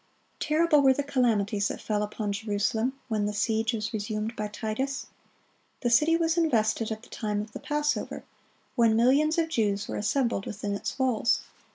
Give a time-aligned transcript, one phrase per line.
[0.39, 5.05] Terrible were the calamities that fell upon Jerusalem when the siege was resumed by Titus.
[5.81, 8.23] The city was invested at the time of the Passover,
[8.73, 11.41] when millions of Jews were assembled within its walls.